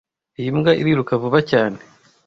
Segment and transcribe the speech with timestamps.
[0.39, 1.79] Iyi mbwa iriruka vuba cyane